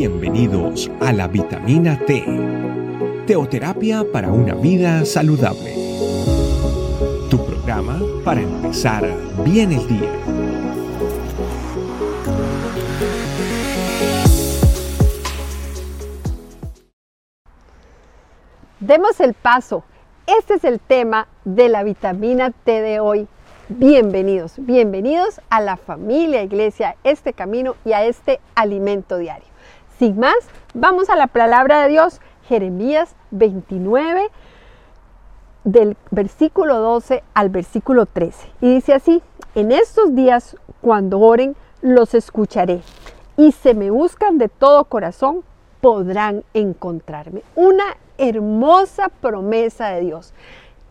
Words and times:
Bienvenidos 0.00 0.90
a 1.02 1.12
la 1.12 1.28
vitamina 1.28 1.98
T, 2.06 2.24
teoterapia 3.26 4.02
para 4.10 4.32
una 4.32 4.54
vida 4.54 5.04
saludable. 5.04 5.74
Tu 7.28 7.36
programa 7.44 8.00
para 8.24 8.40
empezar 8.40 9.06
bien 9.44 9.72
el 9.72 9.86
día. 9.86 10.10
Demos 18.80 19.20
el 19.20 19.34
paso. 19.34 19.84
Este 20.26 20.54
es 20.54 20.64
el 20.64 20.80
tema 20.80 21.28
de 21.44 21.68
la 21.68 21.82
vitamina 21.82 22.52
T 22.52 22.80
de 22.80 23.00
hoy 23.00 23.28
Bienvenidos, 23.68 24.54
bienvenidos 24.56 25.40
a 25.48 25.60
la 25.60 25.76
familia 25.76 26.42
Iglesia, 26.42 26.96
este 27.04 27.34
camino 27.34 27.76
y 27.84 27.92
a 27.92 28.04
este 28.04 28.40
alimento 28.56 29.18
diario. 29.18 29.49
Sin 30.00 30.18
más, 30.18 30.38
vamos 30.72 31.10
a 31.10 31.14
la 31.14 31.26
palabra 31.26 31.82
de 31.82 31.90
Dios, 31.90 32.22
Jeremías 32.48 33.14
29, 33.32 34.30
del 35.64 35.94
versículo 36.10 36.78
12 36.78 37.22
al 37.34 37.50
versículo 37.50 38.06
13. 38.06 38.48
Y 38.62 38.76
dice 38.76 38.94
así, 38.94 39.22
en 39.54 39.72
estos 39.72 40.14
días, 40.14 40.56
cuando 40.80 41.20
oren, 41.20 41.54
los 41.82 42.14
escucharé. 42.14 42.80
Y 43.36 43.52
se 43.52 43.74
me 43.74 43.90
buscan 43.90 44.38
de 44.38 44.48
todo 44.48 44.86
corazón, 44.86 45.44
podrán 45.82 46.44
encontrarme. 46.54 47.42
Una 47.54 47.84
hermosa 48.16 49.10
promesa 49.10 49.88
de 49.88 50.00
Dios 50.00 50.32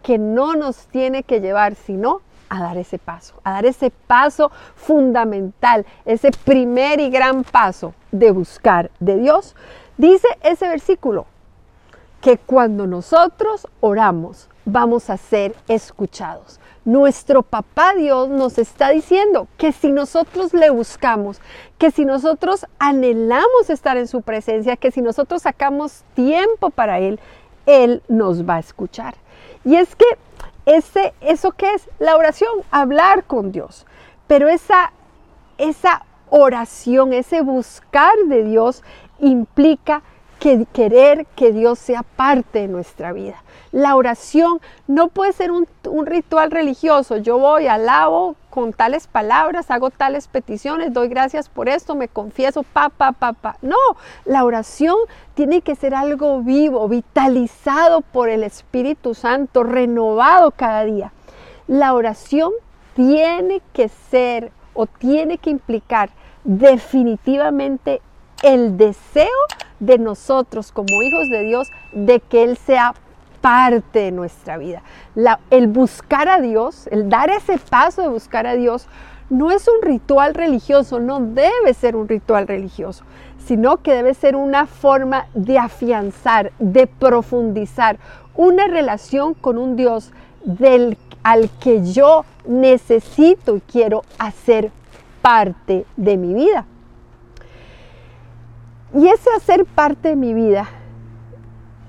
que 0.03 0.19
no 0.19 0.53
nos 0.53 0.85
tiene 0.85 1.23
que 1.23 1.41
llevar 1.41 1.73
sino 1.73 2.21
a 2.49 2.59
dar 2.61 2.77
ese 2.77 2.97
paso, 2.97 3.35
a 3.43 3.51
dar 3.51 3.65
ese 3.65 3.91
paso 3.91 4.51
fundamental, 4.75 5.85
ese 6.05 6.31
primer 6.31 6.99
y 6.99 7.09
gran 7.09 7.43
paso 7.43 7.93
de 8.11 8.31
buscar 8.31 8.91
de 8.99 9.17
Dios. 9.17 9.55
Dice 9.97 10.27
ese 10.43 10.67
versículo 10.67 11.25
que 12.21 12.37
cuando 12.37 12.87
nosotros 12.87 13.67
oramos 13.79 14.49
vamos 14.65 15.09
a 15.09 15.17
ser 15.17 15.55
escuchados. 15.67 16.59
Nuestro 16.85 17.43
papá 17.43 17.93
Dios 17.95 18.29
nos 18.29 18.57
está 18.57 18.89
diciendo 18.89 19.47
que 19.57 19.71
si 19.71 19.91
nosotros 19.91 20.53
le 20.53 20.69
buscamos, 20.69 21.41
que 21.77 21.91
si 21.91 22.05
nosotros 22.05 22.65
anhelamos 22.79 23.69
estar 23.69 23.97
en 23.97 24.07
su 24.07 24.21
presencia, 24.21 24.77
que 24.77 24.91
si 24.91 25.01
nosotros 25.01 25.43
sacamos 25.43 26.03
tiempo 26.13 26.69
para 26.69 26.99
Él, 26.99 27.19
Él 27.65 28.01
nos 28.07 28.47
va 28.47 28.55
a 28.55 28.59
escuchar. 28.59 29.15
Y 29.65 29.75
es 29.75 29.95
que 29.95 30.05
ese, 30.75 31.13
¿Eso 31.21 31.51
qué 31.51 31.73
es? 31.73 31.89
La 31.99 32.15
oración, 32.15 32.49
hablar 32.71 33.23
con 33.23 33.51
Dios. 33.51 33.85
Pero 34.27 34.47
esa, 34.47 34.91
esa 35.57 36.03
oración, 36.29 37.13
ese 37.13 37.41
buscar 37.41 38.15
de 38.27 38.43
Dios 38.43 38.83
implica 39.19 40.03
que 40.39 40.65
querer 40.71 41.25
que 41.35 41.51
Dios 41.51 41.79
sea 41.79 42.03
parte 42.03 42.59
de 42.59 42.67
nuestra 42.67 43.11
vida. 43.11 43.43
La 43.71 43.95
oración 43.95 44.61
no 44.87 45.09
puede 45.09 45.33
ser 45.33 45.51
un, 45.51 45.67
ritual 46.05 46.49
religioso. 46.51 47.17
Yo 47.17 47.37
voy, 47.37 47.67
alabo 47.67 48.35
con 48.49 48.73
tales 48.73 49.07
palabras, 49.07 49.71
hago 49.71 49.89
tales 49.89 50.27
peticiones, 50.27 50.93
doy 50.93 51.07
gracias 51.07 51.49
por 51.49 51.69
esto, 51.69 51.95
me 51.95 52.07
confieso, 52.07 52.63
pa, 52.63 52.89
pa, 52.89 53.11
pa, 53.11 53.33
pa. 53.33 53.57
No, 53.61 53.75
la 54.25 54.43
oración 54.43 54.95
tiene 55.33 55.61
que 55.61 55.75
ser 55.75 55.95
algo 55.95 56.41
vivo, 56.41 56.87
vitalizado 56.87 58.01
por 58.01 58.29
el 58.29 58.43
Espíritu 58.43 59.13
Santo, 59.13 59.63
renovado 59.63 60.51
cada 60.51 60.83
día. 60.83 61.13
La 61.67 61.93
oración 61.93 62.51
tiene 62.95 63.61
que 63.73 63.89
ser 63.89 64.51
o 64.73 64.87
tiene 64.87 65.37
que 65.37 65.49
implicar 65.49 66.09
definitivamente 66.43 68.01
el 68.43 68.77
deseo 68.77 69.27
de 69.79 69.97
nosotros 69.97 70.71
como 70.71 71.01
hijos 71.01 71.29
de 71.29 71.43
Dios 71.43 71.71
de 71.93 72.19
que 72.19 72.43
Él 72.43 72.57
sea 72.57 72.93
parte 73.41 73.99
de 73.99 74.11
nuestra 74.11 74.57
vida. 74.57 74.81
el 75.49 75.67
buscar 75.67 76.27
a 76.27 76.41
Dios, 76.41 76.87
el 76.87 77.09
dar 77.09 77.29
ese 77.29 77.57
paso 77.57 78.01
de 78.01 78.09
buscar 78.09 78.47
a 78.47 78.55
Dios, 78.55 78.87
no 79.29 79.51
es 79.51 79.67
un 79.67 79.81
ritual 79.81 80.33
religioso, 80.33 80.99
no 80.99 81.19
debe 81.19 81.73
ser 81.73 81.95
un 81.95 82.07
ritual 82.07 82.47
religioso, 82.47 83.03
sino 83.45 83.77
que 83.77 83.93
debe 83.93 84.13
ser 84.13 84.35
una 84.35 84.65
forma 84.65 85.27
de 85.33 85.59
afianzar, 85.59 86.51
de 86.59 86.87
profundizar 86.87 87.97
una 88.35 88.67
relación 88.67 89.33
con 89.33 89.57
un 89.57 89.75
Dios 89.75 90.11
del, 90.43 90.97
al 91.23 91.49
que 91.59 91.83
yo 91.85 92.25
necesito 92.47 93.55
y 93.55 93.61
quiero 93.61 94.03
hacer 94.17 94.71
parte 95.21 95.85
de 95.97 96.17
mi 96.17 96.33
vida. 96.33 96.65
Y 98.93 99.07
ese 99.07 99.29
hacer 99.35 99.65
parte 99.65 100.09
de 100.09 100.15
mi 100.15 100.33
vida 100.33 100.67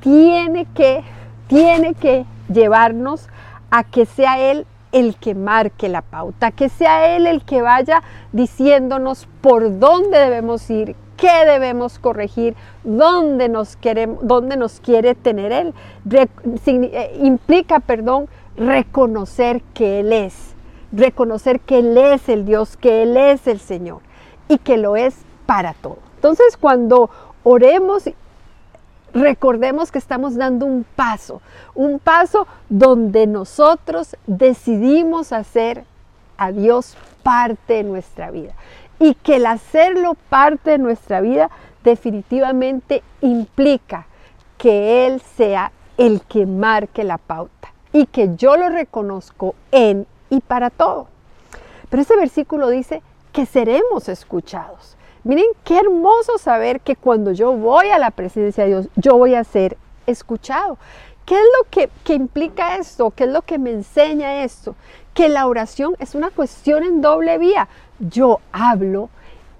tiene 0.01 0.67
que, 0.75 1.03
tiene 1.51 1.95
que 1.95 2.25
llevarnos 2.49 3.29
a 3.73 3.83
que 3.83 4.07
sea 4.07 4.39
Él 4.39 4.67
el 4.93 5.17
que 5.17 5.35
marque 5.35 5.89
la 5.89 6.01
pauta, 6.01 6.53
que 6.53 6.69
sea 6.69 7.17
Él 7.17 7.27
el 7.27 7.45
que 7.45 7.61
vaya 7.61 8.03
diciéndonos 8.33 9.27
por 9.41 9.81
dónde 9.81 10.17
debemos 10.17 10.71
ir, 10.71 10.95
qué 11.17 11.45
debemos 11.45 11.99
corregir, 11.99 12.55
dónde 12.85 13.49
nos, 13.49 13.75
queremos, 13.75 14.19
dónde 14.23 14.57
nos 14.57 14.79
quiere 14.79 15.17
tener 15.17 15.51
Él. 15.51 15.75
Eh, 16.13 17.21
implica, 17.21 17.81
perdón, 17.81 18.29
reconocer 18.57 19.61
que 19.75 20.01
Él 20.01 20.13
es, 20.13 20.55
reconocer 20.93 21.59
que 21.59 21.81
Él 21.81 21.99
es 21.99 22.29
el 22.29 22.45
Dios, 22.45 22.77
que 22.77 23.03
Él 23.03 23.17
es 23.17 23.49
el 23.49 23.59
Señor 23.59 24.03
y 24.47 24.59
que 24.59 24.77
lo 24.77 24.95
es 24.95 25.17
para 25.47 25.75
todo. 25.75 25.99
Entonces 26.15 26.57
cuando 26.57 27.11
oremos, 27.43 28.09
recordemos 29.15 29.91
que 29.91 29.99
estamos 29.99 30.37
dando 30.37 30.67
un 30.67 30.85
paso, 30.97 31.41
un 31.75 31.99
paso 31.99 32.47
donde 32.69 33.27
nosotros 33.27 34.17
decidimos 34.27 35.33
hacer 35.33 35.85
a 36.37 36.53
Dios 36.53 36.97
parte 37.23 37.75
de 37.75 37.83
nuestra 37.85 38.31
vida. 38.31 38.55
Y 38.99 39.15
que 39.15 39.37
el 39.37 39.47
hacerlo 39.47 40.17
parte 40.29 40.73
de 40.73 40.79
nuestra 40.79 41.21
vida 41.21 41.51
definitivamente 41.85 43.03
implica 43.21 44.07
que 44.59 45.07
Él 45.07 45.23
sea 45.37 45.73
el 45.97 46.23
que 46.23 46.47
marque 46.47 47.05
la 47.05 47.19
pauta 47.19 47.73
y 47.93 48.07
que 48.07 48.37
yo 48.37 48.57
lo 48.57 48.69
reconozco 48.69 49.55
en 49.73 50.07
y 50.29 50.41
para 50.41 50.71
todo. 50.71 51.09
Pero 51.89 52.03
ese 52.03 52.17
versículo 52.17 52.69
dice 52.69 53.03
que 53.33 53.47
seremos 53.47 54.09
escuchados. 54.09 54.97
Miren 55.23 55.47
qué 55.65 55.79
hermoso 55.79 56.39
saber 56.39 56.81
que 56.81 56.97
cuando 56.97 57.33
yo 57.33 57.53
voy 57.53 57.89
a 57.91 57.99
la 57.99 58.11
presencia 58.11 58.65
de 58.65 58.71
Dios, 58.71 58.89
yo 58.97 59.19
voy 59.19 59.35
a 59.35 59.45
ser 59.45 59.77
escuchado. 60.07 60.79
¿Qué 61.27 61.35
es 61.35 61.45
lo 61.59 61.69
que, 61.71 61.91
que, 62.05 62.15
implica 62.15 62.77
esto? 62.77 63.11
¿Qué 63.11 63.25
es 63.25 63.31
lo 63.31 63.43
que 63.43 63.59
me 63.59 63.71
enseña 63.71 64.43
esto? 64.43 64.75
Que 65.13 65.29
la 65.29 65.47
oración 65.47 65.95
es 65.99 66.15
una 66.15 66.31
cuestión 66.31 66.83
en 66.85 67.03
doble 67.03 67.37
vía. 67.37 67.69
Yo 67.99 68.41
hablo 68.51 69.11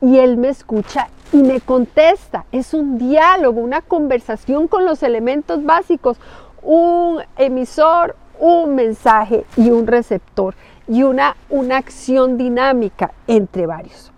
y 0.01 0.19
Él 0.19 0.39
me 0.39 0.49
escucha 0.49 1.09
y 1.31 1.37
me 1.37 1.61
contesta. 1.61 2.47
Es 2.53 2.73
un 2.73 2.97
diálogo, 2.97 3.61
una 3.61 3.83
conversación 3.83 4.67
con 4.67 4.87
los 4.87 5.03
elementos 5.03 5.63
básicos. 5.63 6.17
Un 6.63 7.21
emisor, 7.37 8.17
un 8.39 8.75
mensaje 8.75 9.45
y 9.59 9.71
un 9.71 9.87
receptor. 9.87 10.55
Y 10.89 11.03
una, 11.03 11.37
una 11.51 11.77
acción 11.77 12.39
dinámica 12.39 13.13
entre 13.27 13.67
varios. 13.67 14.11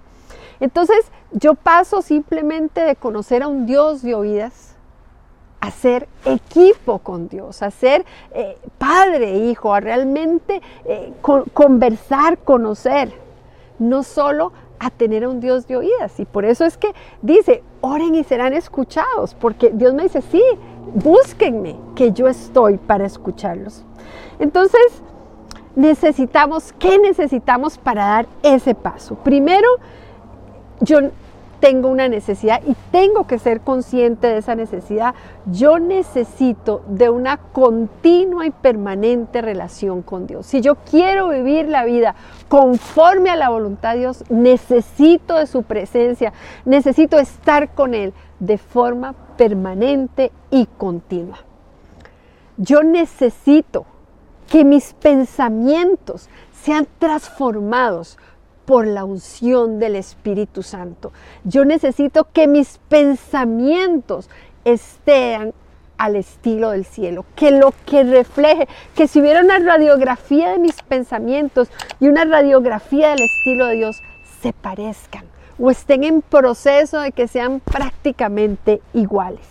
Entonces, 0.63 1.11
yo 1.33 1.55
paso 1.55 2.03
simplemente 2.03 2.83
de 2.83 2.95
conocer 2.95 3.43
a 3.43 3.49
un 3.49 3.67
Dios 3.67 4.01
de 4.01 4.15
oídas 4.15 4.77
a 5.59 5.73
ser 5.73 6.07
equipo 6.25 7.01
con 7.01 7.27
Dios, 7.29 7.63
a 7.65 7.73
ser 7.73 8.05
eh, 8.33 8.57
padre, 8.79 9.39
hijo, 9.39 9.75
a 9.75 9.81
realmente 9.81 10.63
eh, 10.85 11.13
conversar, 11.53 12.39
conocer, 12.39 13.13
no 13.81 14.05
solo 14.05 14.53
a 14.79 14.91
tener 14.91 15.25
a 15.25 15.31
un 15.31 15.41
Dios 15.41 15.67
de 15.67 15.79
oídas. 15.79 16.21
Y 16.21 16.27
por 16.27 16.45
eso 16.45 16.65
es 16.65 16.77
que 16.77 16.93
dice, 17.23 17.65
oren 17.81 18.15
y 18.15 18.23
serán 18.23 18.53
escuchados, 18.53 19.35
porque 19.35 19.71
Dios 19.75 19.95
me 19.95 20.05
dice, 20.05 20.23
sí, 20.23 20.43
búsquenme, 20.95 21.75
que 21.97 22.13
yo 22.13 22.29
estoy 22.29 22.77
para 22.77 23.05
escucharlos. 23.05 23.85
Entonces, 24.39 25.03
necesitamos, 25.75 26.73
¿qué 26.79 27.01
necesitamos 27.01 27.79
para 27.79 28.05
dar 28.05 28.27
ese 28.45 28.77
paso? 28.77 29.17
Primero, 29.17 29.67
yo 30.81 31.01
tengo 31.63 31.89
una 31.89 32.09
necesidad 32.09 32.61
y 32.67 32.75
tengo 32.91 33.29
que 33.29 33.39
ser 33.39 33.61
consciente 33.61 34.27
de 34.27 34.39
esa 34.39 34.57
necesidad. 34.57 35.15
Yo 35.47 35.79
necesito 35.79 36.83
de 36.89 37.09
una 37.09 37.37
continua 37.37 38.47
y 38.47 38.51
permanente 38.51 39.41
relación 39.43 40.03
con 40.03 40.27
Dios. 40.27 40.45
Si 40.47 40.61
yo 40.61 40.75
quiero 40.75 41.29
vivir 41.29 41.69
la 41.69 41.85
vida 41.85 42.17
conforme 42.49 43.31
a 43.31 43.37
la 43.37 43.49
voluntad 43.49 43.93
de 43.93 44.01
Dios, 44.01 44.25
necesito 44.29 45.37
de 45.37 45.47
su 45.47 45.63
presencia, 45.63 46.33
necesito 46.65 47.21
estar 47.21 47.73
con 47.75 47.95
Él 47.95 48.13
de 48.41 48.59
forma 48.59 49.15
permanente 49.37 50.33
y 50.51 50.67
continua. 50.67 51.39
Yo 52.57 52.83
necesito 52.83 53.87
que 54.51 54.65
mis 54.65 54.95
pensamientos 54.95 56.29
sean 56.53 56.89
transformados 56.99 58.19
por 58.73 58.87
la 58.87 59.05
unción 59.05 59.79
del 59.79 59.97
Espíritu 59.97 60.63
Santo. 60.63 61.13
Yo 61.45 61.67
necesito 61.67 62.29
que 62.33 62.47
mis 62.47 62.79
pensamientos 62.89 64.31
estén 64.65 65.53
al 65.99 66.17
estilo 66.17 66.71
del 66.71 66.87
cielo, 66.87 67.27
que 67.37 67.51
lo 67.51 67.75
que 67.85 68.03
refleje, 68.03 68.67
que 68.95 69.09
si 69.09 69.21
hubiera 69.21 69.43
una 69.43 69.59
radiografía 69.59 70.53
de 70.53 70.59
mis 70.59 70.81
pensamientos 70.81 71.69
y 72.01 72.09
una 72.09 72.25
radiografía 72.25 73.11
del 73.11 73.21
estilo 73.21 73.67
de 73.67 73.75
Dios, 73.75 74.01
se 74.41 74.55
parezcan 74.55 75.27
o 75.59 75.71
estén 75.71 76.03
en 76.03 76.23
proceso 76.23 77.01
de 77.01 77.13
que 77.13 77.29
sean 77.29 77.61
prácticamente 77.61 78.81
iguales. 78.95 79.47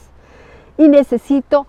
Y 0.79 0.89
necesito 0.89 1.68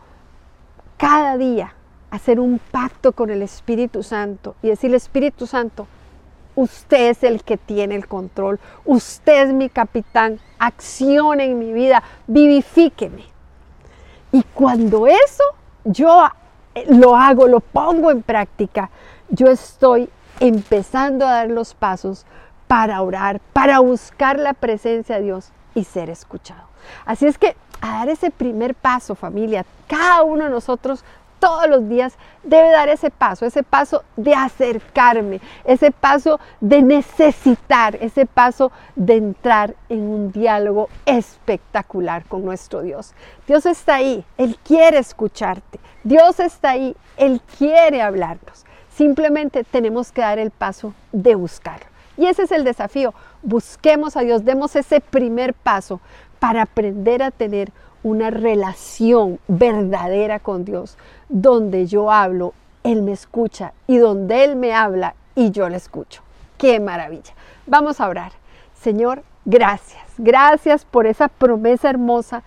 cada 0.97 1.37
día 1.37 1.75
hacer 2.11 2.41
un 2.41 2.59
pacto 2.71 3.13
con 3.13 3.29
el 3.29 3.43
Espíritu 3.43 4.03
Santo 4.03 4.55
y 4.63 4.69
decirle, 4.69 4.97
Espíritu 4.97 5.47
Santo, 5.47 5.87
usted 6.55 7.11
es 7.11 7.23
el 7.23 7.43
que 7.43 7.57
tiene 7.57 7.95
el 7.95 8.07
control, 8.07 8.61
usted 8.85 9.49
es 9.49 9.53
mi 9.53 9.69
capitán, 9.69 10.39
accione 10.59 11.45
en 11.45 11.59
mi 11.59 11.73
vida, 11.73 12.03
vivifíqueme. 12.27 13.25
Y 14.33 14.43
cuando 14.55 15.07
eso 15.07 15.45
yo 15.85 16.27
eh, 16.75 16.87
lo 16.89 17.17
hago, 17.17 17.49
lo 17.49 17.61
pongo 17.61 18.11
en 18.11 18.23
práctica, 18.23 18.91
yo 19.29 19.49
estoy 19.49 20.09
empezando 20.41 21.27
a 21.27 21.33
dar 21.33 21.51
los 21.51 21.75
pasos 21.75 22.27
para 22.67 23.03
orar, 23.03 23.41
para 23.53 23.81
buscar 23.81 24.39
la 24.39 24.55
presencia 24.55 25.17
de 25.17 25.23
Dios 25.23 25.53
y 25.75 25.85
ser 25.85 26.11
escuchado. 26.11 26.63
Así 27.05 27.27
es 27.27 27.39
que 27.39 27.55
a 27.81 27.99
dar 27.99 28.09
ese 28.09 28.31
primer 28.31 28.75
paso, 28.75 29.15
familia, 29.15 29.67
cada 29.87 30.23
uno 30.23 30.45
de 30.45 30.51
nosotros 30.51 31.05
todos 31.43 31.69
los 31.69 31.89
días 31.89 32.15
debe 32.45 32.71
dar 32.71 32.89
ese 32.89 33.11
paso, 33.11 33.45
ese 33.45 33.65
paso 33.65 34.05
de 34.17 34.33
acercarme, 34.33 35.41
ese 35.65 35.91
paso 35.91 36.39
de 36.61 36.83
necesitar, 36.83 37.97
ese 37.97 38.27
paso 38.27 38.71
de 38.95 39.17
entrar 39.17 39.75
en 39.89 40.03
un 40.03 40.31
diálogo 40.31 40.89
espectacular 41.05 42.25
con 42.27 42.45
nuestro 42.45 42.83
Dios. 42.83 43.13
Dios 43.49 43.67
está 43.67 43.97
ahí, 43.97 44.25
Él 44.39 44.57
quiere 44.63 44.99
escucharte, 44.99 45.81
Dios 46.05 46.39
está 46.39 46.71
ahí, 46.71 46.95
Él 47.17 47.41
quiere 47.59 48.03
hablarnos. 48.03 48.65
Simplemente 48.95 49.65
tenemos 49.65 50.13
que 50.13 50.21
dar 50.21 50.39
el 50.39 50.53
paso 50.53 50.95
de 51.11 51.35
buscarlo. 51.35 51.87
Y 52.17 52.27
ese 52.27 52.43
es 52.43 52.53
el 52.53 52.63
desafío. 52.63 53.15
Busquemos 53.43 54.17
a 54.17 54.21
Dios, 54.21 54.45
demos 54.45 54.77
ese 54.77 55.01
primer 55.01 55.55
paso 55.55 56.01
para 56.43 56.63
aprender 56.63 57.23
a 57.23 57.31
tener 57.31 57.71
una 58.03 58.31
relación 58.31 59.39
verdadera 59.47 60.41
con 60.41 60.65
Dios, 60.65 60.99
donde 61.29 61.87
yo 61.87 62.11
hablo, 62.11 62.53
Él 62.83 63.03
me 63.03 63.13
escucha 63.13 63.75
y 63.87 63.99
donde 63.99 64.43
Él 64.43 64.57
me 64.57 64.75
habla 64.75 65.15
y 65.37 65.53
yo 65.53 65.69
le 65.69 65.77
escucho. 65.77 66.21
¡Qué 66.59 66.81
maravilla! 66.81 67.33
Vamos 67.69 68.01
a 68.01 68.09
orar. 68.09 68.33
Señor, 68.75 69.23
gracias. 69.45 70.03
Gracias 70.19 70.85
por 70.85 71.07
esa 71.07 71.29
promesa 71.29 71.91
hermosa 71.91 72.43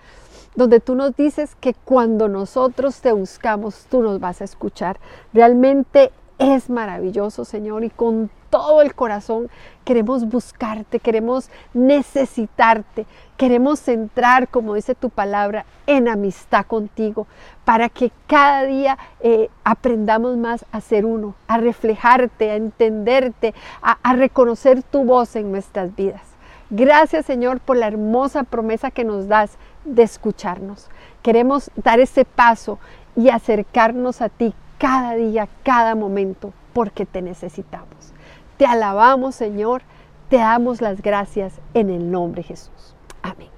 donde 0.58 0.82
tú 0.82 0.94
nos 0.96 1.16
dices 1.16 1.56
que 1.62 1.74
cuando 1.74 2.28
nosotros 2.28 3.00
te 3.00 3.14
buscamos, 3.14 3.86
tú 3.90 4.02
nos 4.02 4.20
vas 4.20 4.42
a 4.42 4.44
escuchar. 4.44 5.00
Realmente 5.32 6.12
es 6.38 6.70
maravilloso, 6.70 7.46
Señor, 7.46 7.86
y 7.86 7.92
con 7.92 8.30
todo 8.56 8.82
el 8.82 8.96
corazón 8.96 9.50
queremos 9.84 10.30
buscarte, 10.30 11.02
queremos 11.02 11.50
necesitarte, 11.74 13.06
queremos 13.36 13.86
entrar, 13.90 14.48
como 14.48 14.76
dice 14.76 14.96
tu 14.96 15.10
palabra, 15.10 15.66
en 15.88 16.08
amistad 16.08 16.66
contigo, 16.66 17.28
para 17.66 17.90
que 17.90 18.14
cada 18.28 18.64
día 18.64 18.98
eh, 19.20 19.50
aprendamos 19.66 20.38
más 20.38 20.66
a 20.72 20.80
ser 20.80 21.06
uno, 21.06 21.36
a 21.50 21.58
reflejarte, 21.58 22.50
a 22.50 22.56
entenderte, 22.56 23.54
a, 23.82 23.98
a 24.02 24.14
reconocer 24.14 24.84
tu 24.84 25.04
voz 25.04 25.36
en 25.36 25.52
nuestras 25.52 25.94
vidas. 25.94 26.22
Gracias 26.70 27.26
Señor 27.26 27.60
por 27.60 27.76
la 27.76 27.88
hermosa 27.88 28.44
promesa 28.44 28.90
que 28.90 29.04
nos 29.04 29.28
das 29.28 29.58
de 29.84 30.04
escucharnos. 30.04 30.88
Queremos 31.22 31.70
dar 31.76 32.00
ese 32.00 32.24
paso 32.24 32.80
y 33.18 33.28
acercarnos 33.28 34.22
a 34.22 34.30
ti 34.30 34.54
cada 34.78 35.16
día, 35.16 35.50
cada 35.64 35.94
momento, 35.94 36.54
porque 36.72 37.06
te 37.06 37.22
necesitamos. 37.22 38.16
Te 38.58 38.66
alabamos, 38.66 39.36
Señor, 39.36 39.82
te 40.30 40.38
damos 40.38 40.82
las 40.82 41.02
gracias 41.02 41.54
en 41.74 41.90
el 41.90 42.10
nombre 42.10 42.42
de 42.42 42.48
Jesús. 42.48 42.96
Amén. 43.22 43.50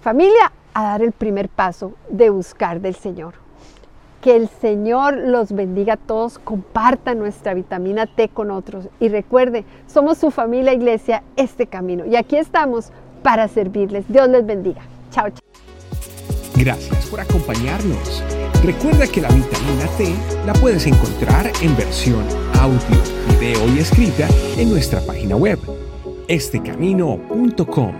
Familia, 0.00 0.52
a 0.74 0.84
dar 0.84 1.02
el 1.02 1.12
primer 1.12 1.48
paso 1.48 1.94
de 2.10 2.30
buscar 2.30 2.80
del 2.80 2.94
Señor. 2.94 3.34
Que 4.20 4.36
el 4.36 4.48
Señor 4.48 5.16
los 5.16 5.52
bendiga 5.52 5.94
a 5.94 5.96
todos, 5.96 6.38
comparta 6.38 7.14
nuestra 7.14 7.54
vitamina 7.54 8.06
T 8.06 8.28
con 8.28 8.50
otros 8.50 8.88
y 8.98 9.08
recuerde, 9.08 9.64
somos 9.86 10.18
su 10.18 10.30
familia 10.30 10.72
iglesia, 10.72 11.22
este 11.36 11.66
camino. 11.66 12.06
Y 12.06 12.16
aquí 12.16 12.36
estamos 12.36 12.90
para 13.22 13.48
servirles. 13.48 14.04
Dios 14.08 14.28
les 14.28 14.44
bendiga. 14.44 14.82
Chao, 15.10 15.28
chao. 15.30 15.40
Gracias 16.56 17.06
por 17.06 17.20
acompañarnos. 17.20 18.22
Recuerda 18.62 19.06
que 19.06 19.20
la 19.20 19.28
vitamina 19.28 19.86
T 19.98 20.14
la 20.46 20.52
puedes 20.54 20.86
encontrar 20.86 21.50
en 21.60 21.76
versión 21.76 22.24
audio, 22.64 22.78
video 23.38 23.76
y 23.76 23.78
escrita 23.78 24.26
en 24.56 24.70
nuestra 24.70 24.98
página 25.02 25.36
web, 25.36 25.58
estecamino.com. 26.28 27.94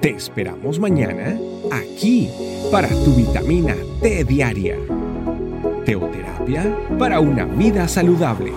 Te 0.00 0.10
esperamos 0.10 0.80
mañana 0.80 1.38
aquí 1.70 2.28
para 2.72 2.88
tu 2.88 3.14
vitamina 3.14 3.76
T 4.02 4.24
diaria. 4.24 4.76
Teoterapia 5.84 6.76
para 6.98 7.20
una 7.20 7.44
vida 7.44 7.86
saludable. 7.86 8.52